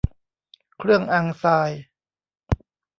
[0.77, 1.71] เครื่องอังทราย